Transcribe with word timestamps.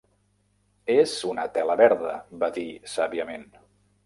"És 0.93 1.13
una 1.33 1.45
tela 1.59 1.75
verda", 1.83 2.15
va 2.45 2.51
dir, 2.57 2.65
sàviament. 2.97 3.47